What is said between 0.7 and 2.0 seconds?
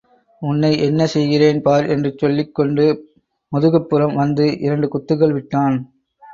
என்ன செய்கிறேன் பார்